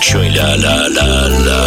[0.00, 1.60] production et la, la, la, la,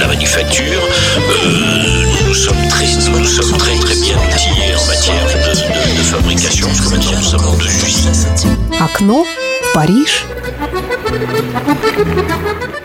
[0.00, 0.80] la manufacture,
[1.18, 6.02] euh, nous sommes très, nous sommes très, très bien outillés en matière de, de, de
[6.02, 7.68] fabrication, parce que maintenant nous sommes en deux.
[8.80, 9.26] Окно
[9.74, 10.24] Париж.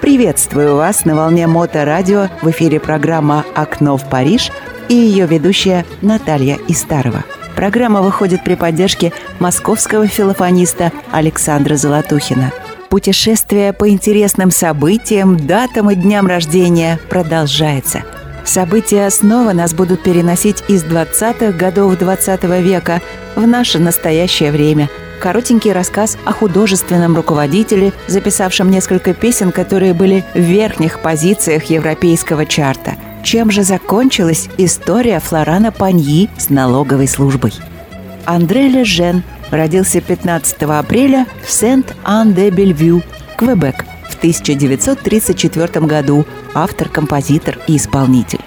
[0.02, 2.30] Приветствую вас на волне Моторадио.
[2.42, 4.52] В эфире программа «Окно в Париж»
[4.90, 7.24] и ее ведущая Наталья Истарова.
[7.56, 12.52] Программа выходит при поддержке московского филофониста Александра Золотухина.
[12.90, 18.04] Путешествие по интересным событиям, датам и дням рождения продолжается.
[18.44, 23.02] События снова нас будут переносить из 20-х годов 20 -го века
[23.36, 24.90] в наше настоящее время–
[25.26, 32.96] коротенький рассказ о художественном руководителе, записавшем несколько песен, которые были в верхних позициях европейского чарта.
[33.24, 37.54] Чем же закончилась история Флорана Паньи с налоговой службой?
[38.26, 43.04] Андре Лежен родился 15 апреля в Сент-Ан-де-Бельвю,
[43.38, 48.40] Квебек, в 1934 году, автор, композитор и исполнитель.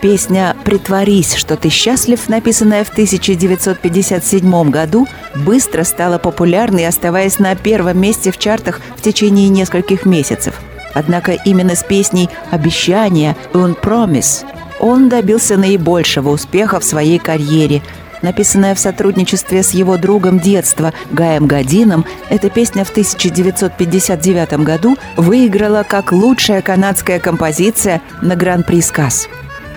[0.00, 7.98] Песня «Притворись, что ты счастлив», написанная в 1957 году, быстро стала популярной, оставаясь на первом
[8.00, 10.54] месте в чартах в течение нескольких месяцев.
[10.94, 14.46] Однако именно с песней «Обещание» «Un Promise»
[14.80, 17.82] он добился наибольшего успеха в своей карьере.
[18.22, 25.84] Написанная в сотрудничестве с его другом детства Гаем Гадином, эта песня в 1959 году выиграла
[25.88, 29.28] как лучшая канадская композиция на Гран-при Сказ.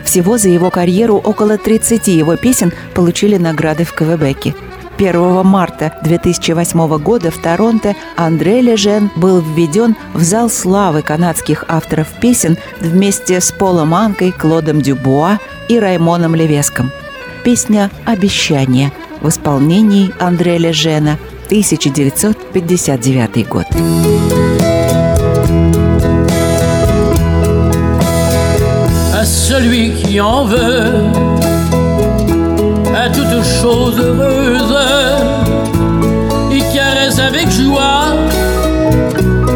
[0.04, 4.56] Всего за его карьеру около 30 его песен получили награды в Квебеке.
[4.98, 12.08] 1 марта 2008 года в Торонто Андре Лежен был введен в зал славы канадских авторов
[12.20, 16.92] песен вместе с Полом Анкой, Клодом Дюбуа и Раймоном Левеском.
[17.45, 21.19] Песня «Обещание» в исполнении Андре Лежена,
[21.51, 23.67] 1959 год.
[29.25, 30.92] celui qui en veut
[32.95, 34.77] à toute chose heureuse
[36.52, 38.07] et caresse avec joie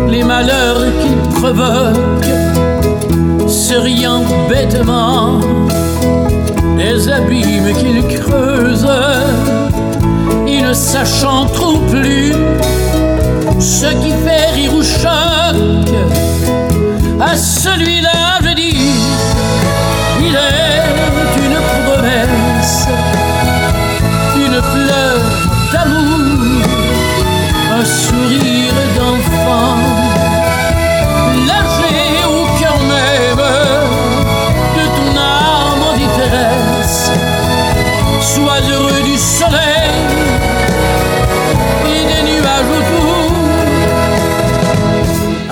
[0.08, 2.24] les malheurs qu'il provoque,
[3.48, 5.40] se riant bêtement
[7.03, 8.87] des abîmes qu'il creuse
[10.47, 12.33] et ne sachant trop plus
[13.59, 15.95] ce qui fait rire ou choque
[17.19, 17.92] à celui-là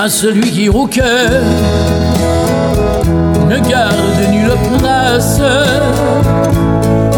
[0.04, 1.44] à celui qui cœur
[3.48, 5.40] ne garde nulle place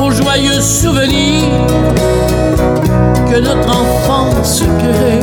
[0.01, 1.65] aux joyeux souvenirs
[3.31, 5.21] que notre enfance crée.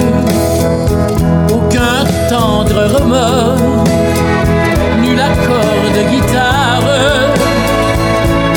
[1.52, 3.84] Aucun tendre remords,
[5.02, 6.90] nul accord de guitare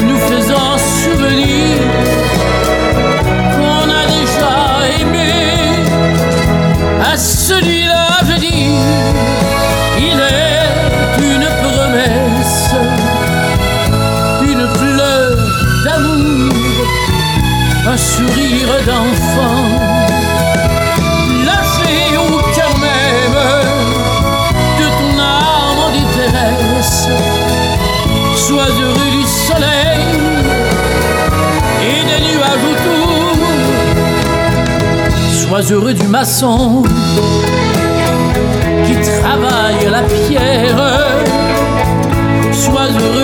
[0.07, 1.77] nous faisant souvenir
[3.57, 4.55] qu'on a déjà
[5.01, 5.33] aimé
[7.11, 7.52] à celui-là,
[18.85, 19.65] d'enfant,
[21.45, 23.39] lâché au cœur même
[24.79, 27.07] de ton âme en détresse.
[28.35, 30.05] Sois heureux du soleil
[31.81, 33.37] et des nuages autour.
[35.31, 36.83] Sois heureux du maçon
[38.85, 40.83] qui travaille la pierre.
[42.51, 43.22] Sois heureux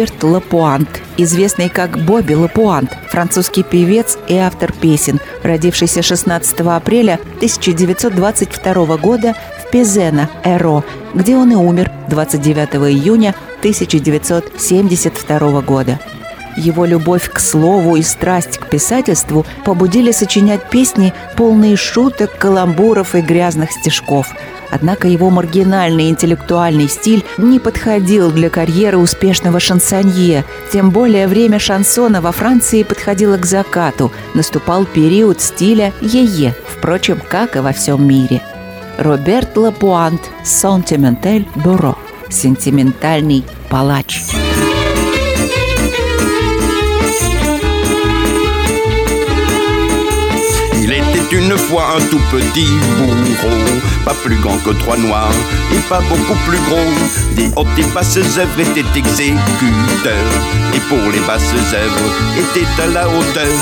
[0.00, 8.96] Роберт Лапуант, известный как Бобби Лапуант, французский певец и автор песен, родившийся 16 апреля 1922
[8.96, 16.00] года в Пезена, Эро, где он и умер 29 июня 1972 года.
[16.56, 23.20] Его любовь к слову и страсть к писательству побудили сочинять песни, полные шуток, каламбуров и
[23.20, 24.28] грязных стишков.
[24.70, 30.44] Однако его маргинальный интеллектуальный стиль не подходил для карьеры успешного шансонье.
[30.72, 34.12] Тем более время шансона во Франции подходило к закату.
[34.34, 38.42] Наступал период стиля «е-е», впрочем, как и во всем мире.
[38.98, 41.98] Роберт Лапуант «Сентименталь Бюро»–
[42.30, 44.22] «Сентиментальный палач».
[51.40, 55.32] Une fois un tout petit bourreau, pas plus grand que trois noirs
[55.72, 56.92] et pas beaucoup plus gros.
[57.34, 60.32] Des hautes et basses œuvres étaient exécuteurs,
[60.74, 63.56] et pour les basses œuvres étaient à la hauteur.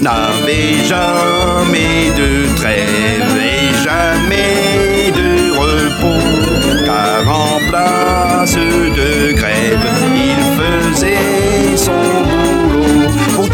[0.00, 11.76] N'avait jamais de trêve et jamais de repos, car en place de grève, il faisait
[11.76, 12.63] son boulot.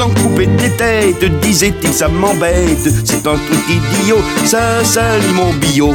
[0.00, 2.88] Pourtant couper des têtes, disait-il, ça m'embête.
[3.04, 4.16] C'est un truc idiot,
[4.46, 5.92] ça salit mon bio.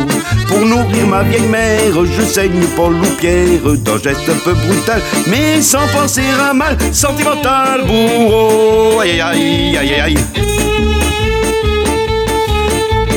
[0.47, 5.01] Pour nourrir ma vieille mère, je saigne Paul ou Pierre d'un geste un peu brutal,
[5.25, 8.99] mais sans penser à mal, sentimental bourreau.
[8.99, 10.17] Aïe aïe aïe aïe aïe.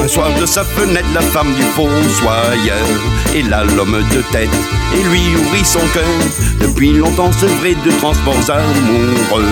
[0.09, 2.87] Soir de sa fenêtre, la femme du fossoyeur
[3.35, 4.49] Et là l'homme de tête
[4.95, 6.05] et lui ouvrit son cœur.
[6.61, 9.45] Depuis longtemps sevré de transports amoureux,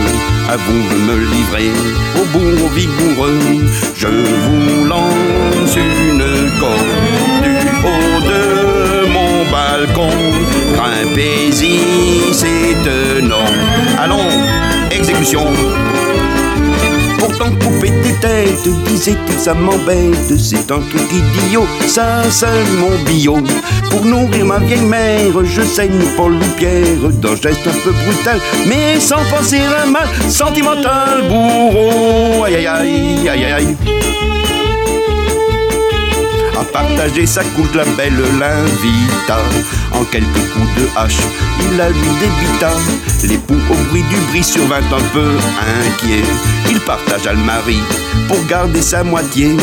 [0.48, 1.70] à vous de me livrer
[2.18, 3.38] au bourreau vigoureux.
[3.94, 6.24] Je vous lance une
[6.58, 6.92] corde
[7.42, 10.10] du haut de mon balcon.
[10.74, 12.66] Grimpez-y, c'est
[13.22, 13.44] non.
[13.98, 14.28] Allons,
[14.90, 15.44] exécution.
[17.38, 20.38] Pourtant couper des têtes, disait-il, ça m'embête.
[20.38, 23.36] C'est un truc idiot, ça salit mon bio.
[23.90, 28.40] Pour nourrir ma vieille mère, je saigne Paul ou Pierre d'un geste un peu brutal,
[28.66, 32.44] mais sans penser à mal sentimental, bourreau.
[32.44, 33.76] Aïe aïe aïe aïe aïe
[36.58, 39.38] à partager sa couche, la belle l'invita.
[39.92, 41.18] En quelques coups de hache,
[41.60, 42.70] il la lui débita.
[43.24, 45.30] L'époux, au bruit du bris, survint un peu
[45.86, 46.24] inquiet.
[46.70, 47.78] Il partagea le mari
[48.28, 49.56] pour garder sa moitié.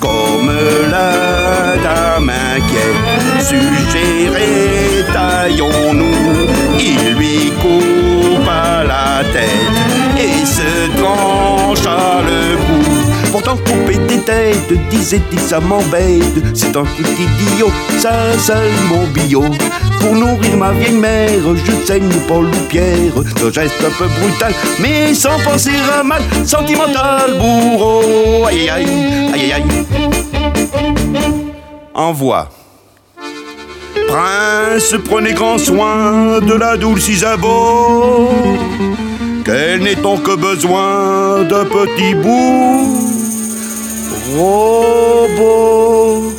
[0.00, 0.52] Comme
[0.90, 6.46] la dame inquiète, suggéré, taillons-nous.
[6.78, 13.07] Il lui coupa la tête et se trancha le cou.
[13.30, 16.22] Pourtant couper des têtes, disait-il, ça m'embête.
[16.54, 19.44] C'est un truc idiot, ça seul mon bio.
[20.00, 23.12] Pour nourrir ma vieille mère, je saigne Paul ou Pierre.
[23.16, 28.46] Un geste un peu brutal, mais sans penser à mal, sentimental, bourreau.
[28.46, 28.86] Aïe aïe
[29.34, 29.64] aïe aïe aïe.
[31.94, 32.48] Envoie.
[34.08, 38.30] Prince, prenez grand soin de la douce Isabeau,
[39.44, 43.17] qu'elle n'ait donc que besoin d'un petit bout.
[44.36, 46.34] Robot.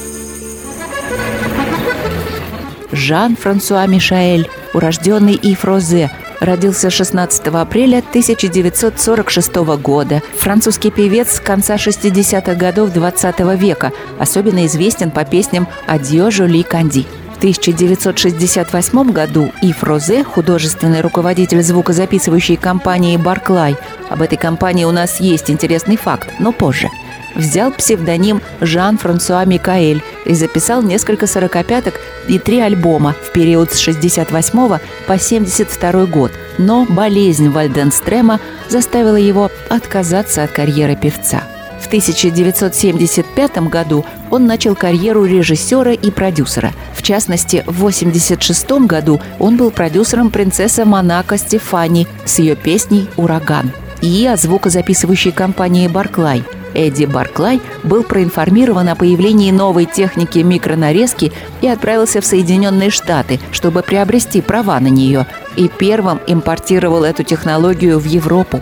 [2.92, 10.22] Жан-Франсуа Мишаэль, урожденный Ив Розе, родился 16 апреля 1946 года.
[10.38, 17.08] Французский певец конца 60-х годов 20 века, особенно известен по песням «Адьё, Жули Канди».
[17.34, 23.78] В 1968 году Ив Розе, художественный руководитель звукозаписывающей компании «Барклай»,
[24.10, 26.90] об этой компании у нас есть интересный факт, но позже–
[27.36, 31.96] взял псевдоним Жан-Франсуа Микаэль и записал несколько сорокопяток
[32.28, 36.32] и три альбома в период с 68 по 72 год.
[36.58, 41.44] Но болезнь Вальденстрема заставила его отказаться от карьеры певца.
[41.80, 46.74] В 1975 году он начал карьеру режиссера и продюсера.
[46.94, 53.72] В частности, в 1986 году он был продюсером принцессы Монако Стефани с ее песней «Ураган»
[54.02, 61.68] и о звукозаписывающей компании «Барклай», Эдди Барклай был проинформирован о появлении новой техники микронарезки и
[61.68, 68.06] отправился в Соединенные Штаты, чтобы приобрести права на нее, и первым импортировал эту технологию в
[68.06, 68.62] Европу.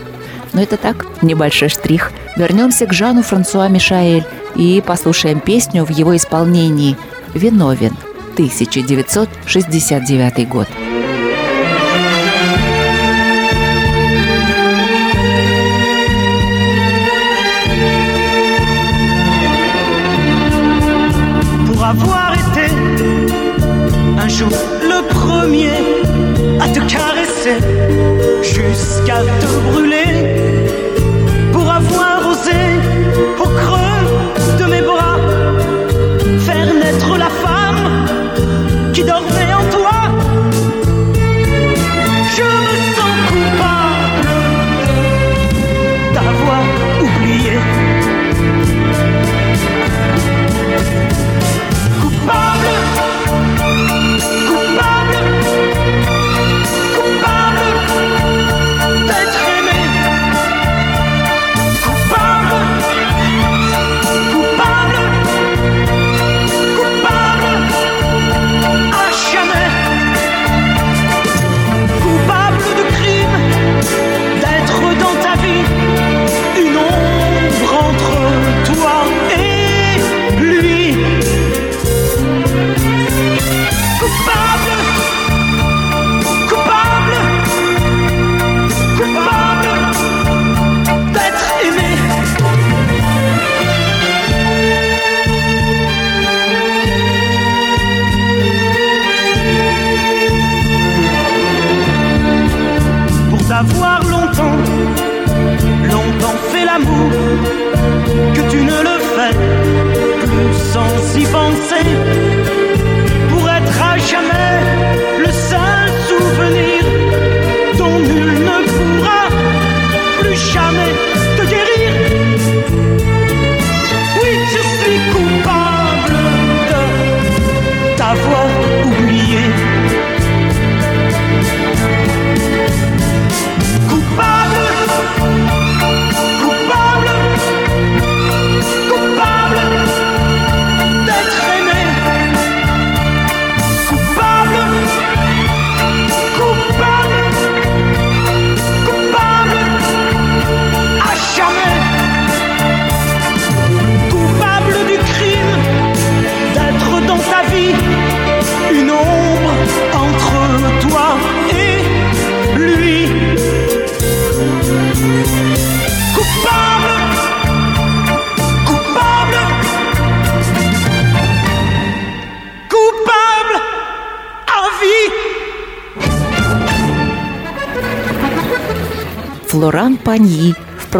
[0.53, 2.11] Но это так, небольшой штрих.
[2.35, 6.97] Вернемся к Жану Франсуа Мишаэль и послушаем песню в его исполнении
[7.33, 7.95] «Виновен»
[8.33, 10.67] 1969 год.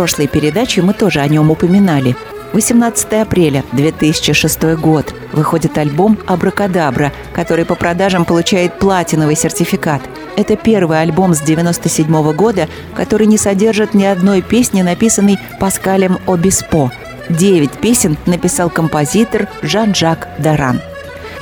[0.08, 2.16] Прошлой передаче мы тоже о нем упоминали.
[2.54, 10.02] 18 апреля 2006 год выходит альбом «Абракадабра», который по продажам получает платиновый сертификат.
[10.38, 16.90] Это первый альбом с 97 года, который не содержит ни одной песни, написанной Паскалем Обеспо.
[17.28, 20.80] Девять песен написал композитор Жан-Жак Даран.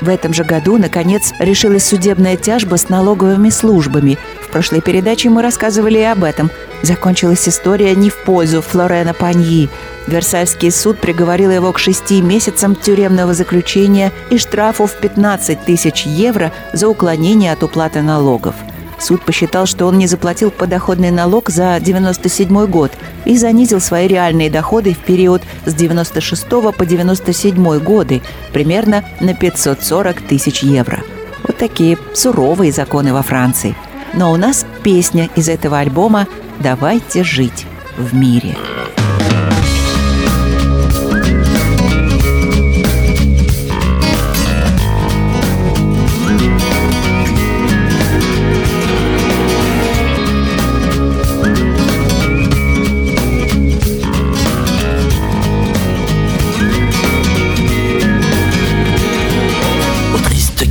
[0.01, 4.17] В этом же году, наконец, решилась судебная тяжба с налоговыми службами.
[4.41, 6.49] В прошлой передаче мы рассказывали и об этом.
[6.85, 9.69] Закончилась история не в пользу Флорена Паньи.
[10.05, 16.51] Версальский суд приговорил его к шести месяцам тюремного заключения и штрафу в 15 тысяч евро
[16.73, 18.53] за уклонение от уплаты налогов–
[18.97, 22.91] Суд посчитал, что он не заплатил подоходный налог за 97 год
[23.25, 28.21] и занизил свои реальные доходы в период с 96 по 97 годы
[28.53, 31.01] примерно на 540 тысяч евро.
[31.43, 33.75] Вот такие суровые законы во Франции.
[34.13, 36.27] Но у нас песня из этого альбома
[36.60, 37.66] «Давайте жить
[37.96, 38.56] в мире».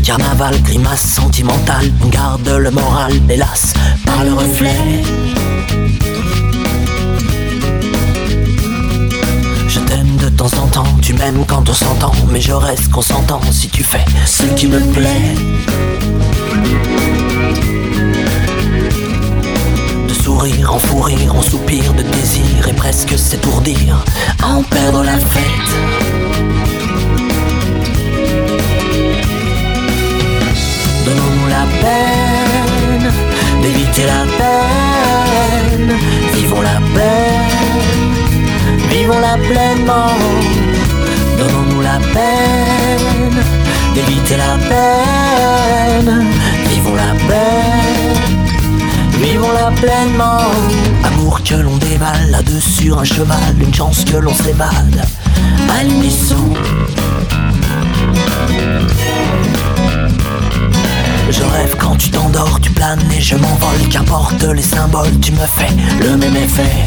[0.09, 3.73] carnaval, grimace sentimentale, on garde le moral, hélas,
[4.05, 5.32] par le reflet.
[9.74, 13.40] Je t'aime de temps en temps, tu m'aimes quand on s'entend, mais je reste consentant
[13.50, 15.34] si tu fais ce qui me plaît.
[20.06, 24.04] De sourire en fou rire, en soupir de désir et presque s'étourdir
[24.40, 25.70] à en perdre la fête.
[31.04, 33.12] Donnons-nous la peine
[33.60, 35.98] d'éviter la peine.
[36.32, 37.53] Vivons la peine,
[39.04, 40.12] vivons-la pleinement.
[41.38, 43.36] Donnons-nous la peine
[43.94, 46.24] d'éviter la peine.
[46.70, 48.46] Vivons la peine,
[49.20, 50.50] vivons-la pleinement.
[51.04, 55.02] Amour que l'on dévale là-dessus un cheval, une chance que l'on s'évade
[55.68, 55.82] à.
[61.30, 63.88] Je rêve quand tu t'endors, tu planes et je m'envole.
[63.90, 66.86] Qu'importe les symboles, tu me fais le même effet.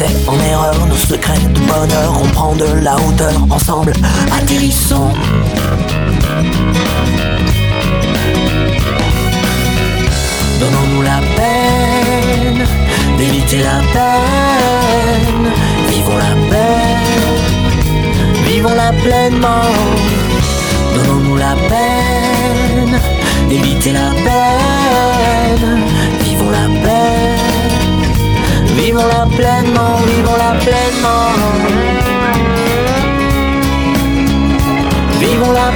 [0.00, 3.92] En erreur, nos secrets de bonheur, on prend de la hauteur ensemble,
[4.32, 5.10] atterrissons.
[10.60, 12.66] Donnons-nous la peine
[13.18, 15.52] d'éviter la peine,
[15.88, 16.88] vivons la peine
[18.58, 19.62] vivons-la pleinement.
[20.94, 23.00] Donnons-nous la peine
[23.48, 25.80] d'éviter la peine.
[26.24, 26.77] Vivons la peine,
[28.98, 31.30] vivons-la pleinement, vivons-la pleinement.
[35.20, 35.70] Vivons-la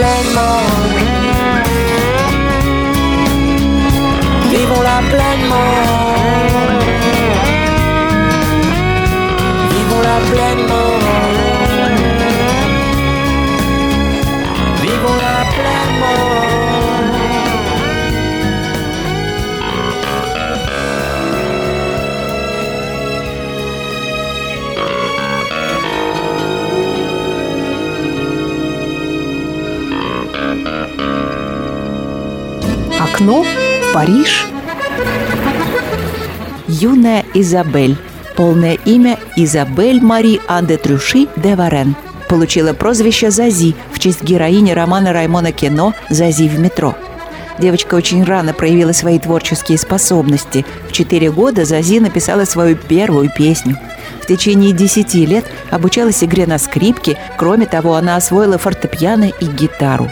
[0.00, 0.29] flame
[33.20, 33.44] окно
[33.92, 34.46] Париж.
[36.68, 37.96] Юная Изабель.
[38.34, 41.94] Полное имя Изабель Мари Анде Трюши де Варен.
[42.28, 46.94] Получила прозвище Зази в честь героини романа Раймона Кино «Зази в метро».
[47.58, 50.64] Девочка очень рано проявила свои творческие способности.
[50.88, 53.76] В четыре года Зази написала свою первую песню.
[54.22, 57.18] В течение десяти лет обучалась игре на скрипке.
[57.36, 60.08] Кроме того, она освоила фортепиано и гитару.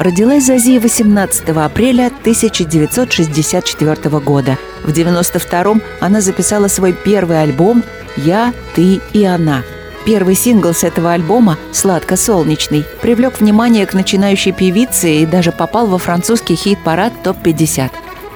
[0.00, 4.56] Родилась Зази 18 апреля 1964 года.
[4.82, 7.84] В 92-м она записала свой первый альбом
[8.16, 9.62] «Я, ты и она».
[10.06, 15.98] Первый сингл с этого альбома «Сладко-солнечный» привлек внимание к начинающей певице и даже попал во
[15.98, 17.90] французский хит-парад ТОП-50.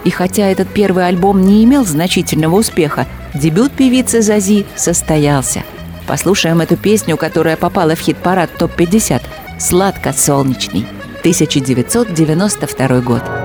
[0.04, 5.62] И хотя этот первый альбом не имел значительного успеха, дебют певицы Зази состоялся.
[6.06, 9.22] Послушаем эту песню, которая попала в хит-парад ТОП-50
[9.58, 10.86] «Сладко-солнечный»
[11.24, 13.43] 1992 год.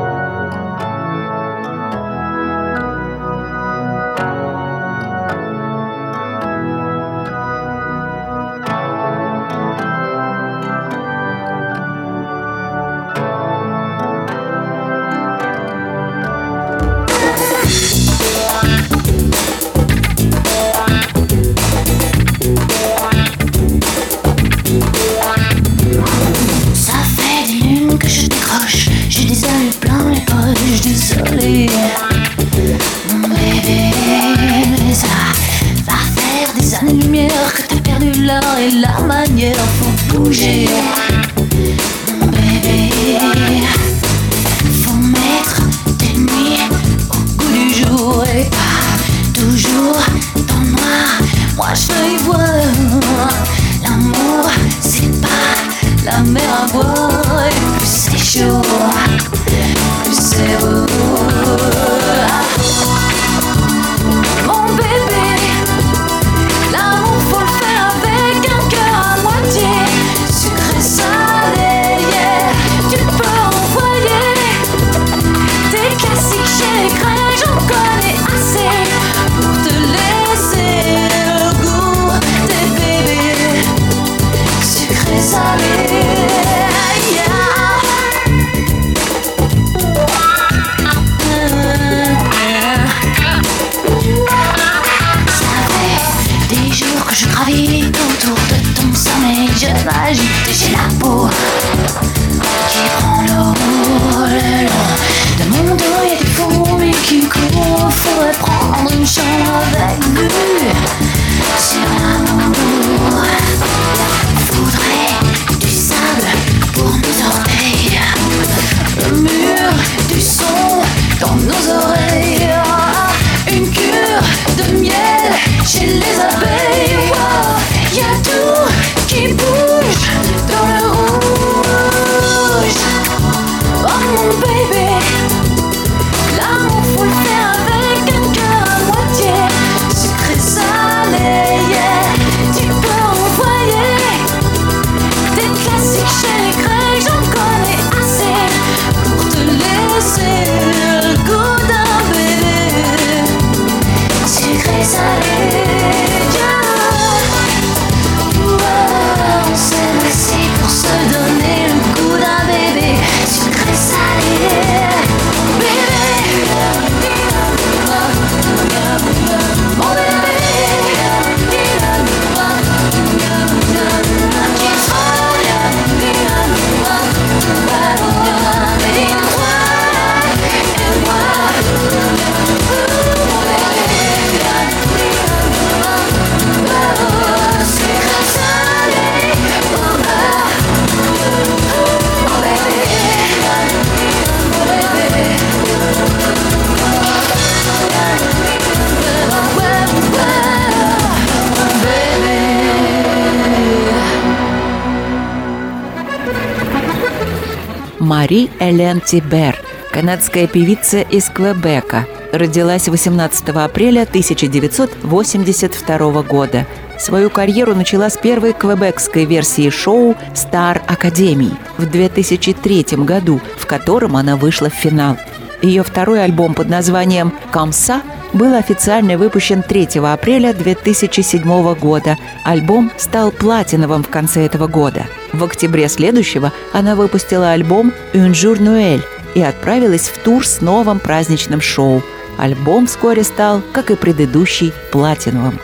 [208.29, 209.57] Мари Элен Тибер,
[209.91, 216.67] канадская певица из Квебека, родилась 18 апреля 1982 года.
[216.99, 224.15] Свою карьеру начала с первой квебекской версии шоу «Star Academy» в 2003 году, в котором
[224.15, 225.17] она вышла в финал.
[225.63, 232.17] Ее второй альбом под названием «Камса» был официально выпущен 3 апреля 2007 года.
[232.43, 235.05] Альбом стал платиновым в конце этого года.
[235.33, 239.03] В октябре следующего она выпустила альбом «Un jour Noël»
[239.35, 242.01] и отправилась в тур с новым праздничным шоу.
[242.37, 245.59] Альбом вскоре стал, как и предыдущий, платиновым.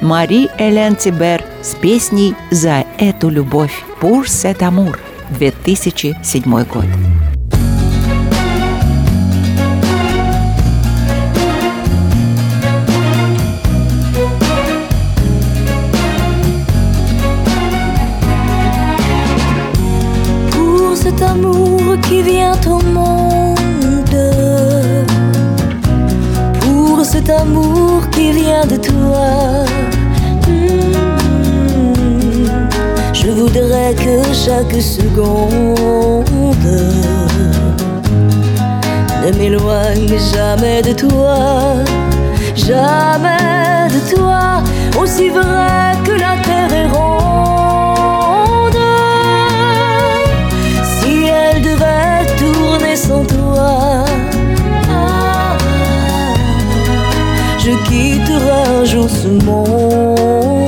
[0.00, 4.98] Мари Элен Тибер с песней «За эту любовь» «Pour cet amour»
[5.30, 7.35] 2007 год.
[34.56, 36.24] Chaque seconde
[39.22, 41.74] ne m'éloigne jamais de toi,
[42.54, 44.62] jamais de toi,
[44.98, 48.78] aussi vrai que la terre est ronde.
[50.82, 54.04] Si elle devait tourner sans toi,
[57.58, 60.65] je quitterai un jour ce monde.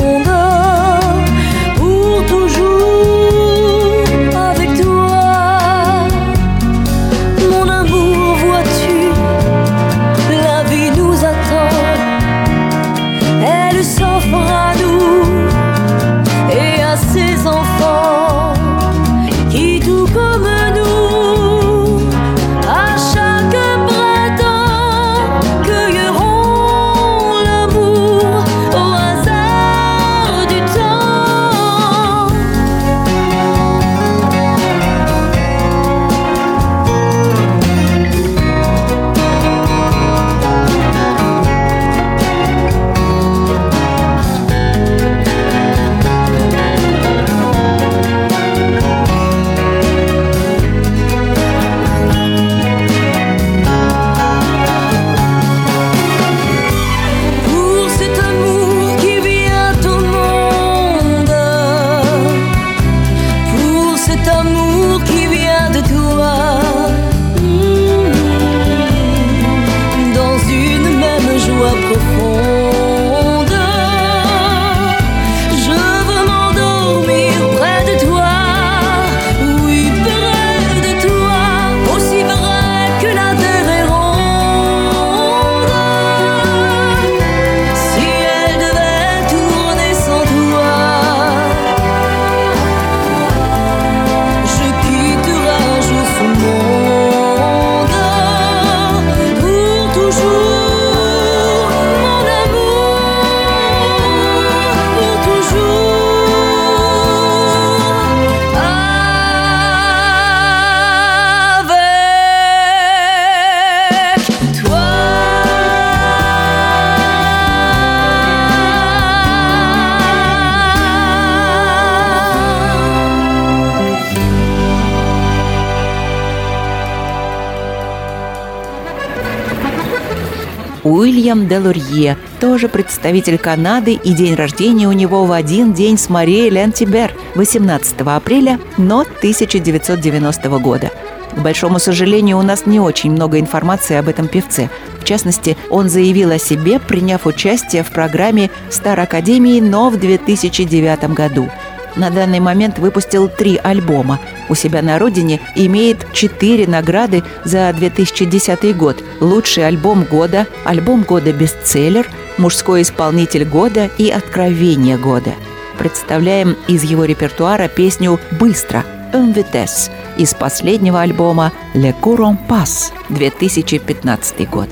[130.89, 136.49] Уильям Делурье, тоже представитель Канады, и день рождения у него в один день с Марией
[136.49, 140.91] Лентибер, 18 апреля, но 1990 года.
[141.37, 144.71] К большому сожалению, у нас не очень много информации об этом певце.
[144.99, 151.13] В частности, он заявил о себе, приняв участие в программе «Стар Академии», но в 2009
[151.13, 151.51] году.
[151.97, 154.21] На данный момент выпустил три альбома.
[154.49, 159.03] У себя на родине имеет четыре награды за 2010 год.
[159.21, 165.33] Лучший альбом года, альбом года бестселлер, мужской исполнитель года и откровение года.
[165.79, 174.49] Представляем из его репертуара песню «Быстро» «Un vitesse» из последнего альбома «Le Courant Pass» 2015
[174.51, 174.69] год.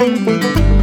[0.00, 0.73] en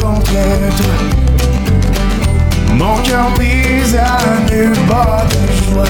[0.00, 0.32] contre
[0.76, 0.94] toi.
[2.74, 4.18] Mon cœur brise à
[4.50, 5.84] nu bas de joie.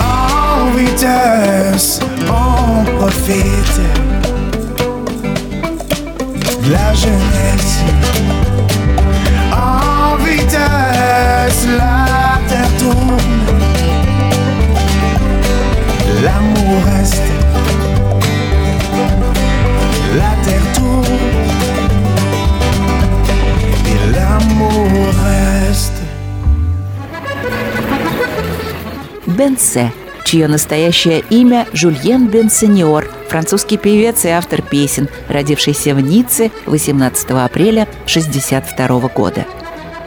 [0.00, 3.80] En vitesse, on profite
[6.62, 7.78] de la jeunesse.
[9.52, 13.18] En vitesse, la terre tourne.
[16.22, 17.33] L'amour reste.
[29.44, 29.92] Бенсе,
[30.24, 37.82] чье настоящее имя Жульен Бенсеньор, французский певец и автор песен, родившийся в Ницце 18 апреля
[37.82, 39.44] 1962 года.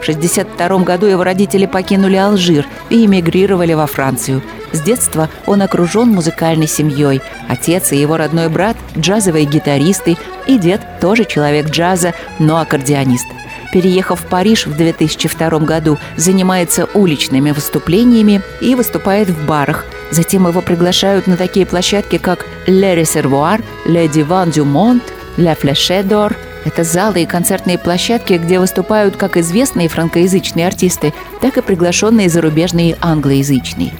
[0.00, 4.42] В 1962 году его родители покинули Алжир и эмигрировали во Францию.
[4.72, 7.20] С детства он окружен музыкальной семьей.
[7.48, 10.16] Отец и его родной брат– джазовые гитаристы,
[10.48, 13.26] и дед– тоже человек джаза, но аккордеонист.
[13.72, 19.84] Переехав в Париж в 2002 году, занимается уличными выступлениями и выступает в барах.
[20.10, 25.02] Затем его приглашают на такие площадки, как «Le Reservoir», «Le Divan du Monde»,
[25.36, 26.34] «La Flèche d'Or».
[26.64, 32.96] Это залы и концертные площадки, где выступают как известные франкоязычные артисты, так и приглашенные зарубежные
[33.00, 33.92] англоязычные.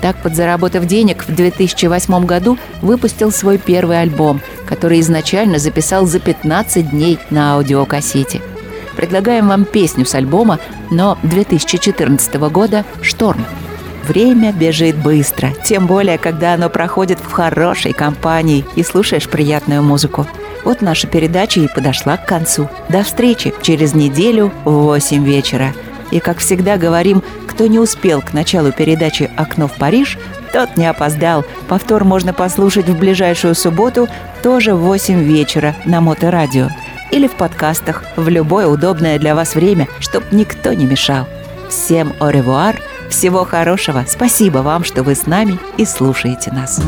[0.00, 6.90] Так, подзаработав денег, в 2008 году выпустил свой первый альбом, который изначально записал за 15
[6.90, 8.40] дней на аудиокассете.
[8.98, 10.58] Предлагаем вам песню с альбома,
[10.90, 13.46] но 2014 года «Шторм».
[14.02, 20.26] Время бежит быстро, тем более, когда оно проходит в хорошей компании и слушаешь приятную музыку.
[20.64, 22.68] Вот наша передача и подошла к концу.
[22.88, 25.74] До встречи через неделю в 8 вечера.
[26.10, 30.18] И, как всегда, говорим, кто не успел к началу передачи «Окно в Париж»,
[30.52, 31.44] тот не опоздал.
[31.68, 34.08] Повтор можно послушать в ближайшую субботу,
[34.42, 36.70] тоже в 8 вечера на Моторадио.
[37.10, 41.26] Или в подкастах в любое удобное для вас время, чтоб никто не мешал.
[41.68, 42.30] Всем au
[43.08, 46.80] всего хорошего, спасибо вам, что вы с нами и слушаете нас.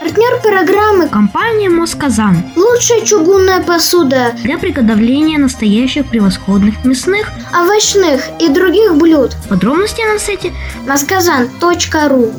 [0.00, 8.96] Партнер программы Компания «Москазан» «Лучшая чугунная посуда» для приготовления настоящих превосходных мясных, овощных и других
[8.96, 9.36] блюд.
[9.48, 10.52] Подробности на сайте
[10.86, 12.32] Масказан.ру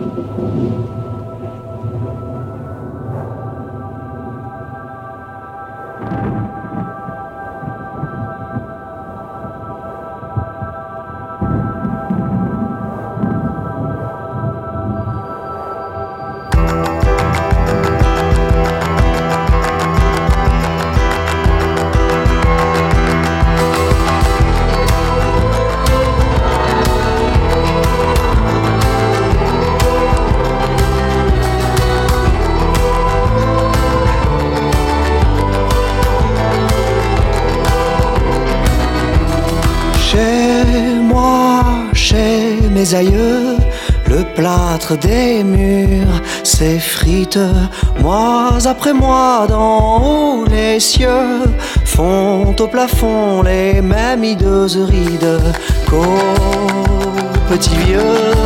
[0.00, 1.09] Thank you.
[48.80, 51.44] Après mois, d'en haut, les cieux
[51.84, 55.38] font au plafond les mêmes hideuses rides
[55.86, 56.16] qu'aux
[57.50, 58.39] petits vieux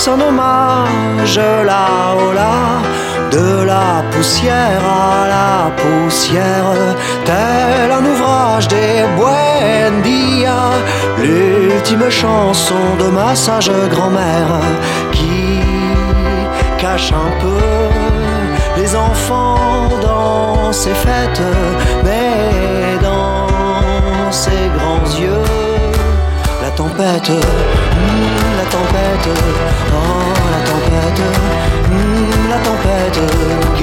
[0.00, 2.80] son hommage là-haut là,
[3.30, 6.72] de la poussière à la poussière,
[7.26, 10.60] tel un ouvrage des Buendia,
[11.18, 14.54] l'ultime chanson de ma sage grand-mère
[15.12, 15.60] qui
[16.78, 21.42] cache un peu les enfants dans ces fêtes,
[26.80, 29.28] tempête, mmh, la tempête,
[29.92, 31.22] oh la tempête,
[31.90, 33.79] mmh, la tempête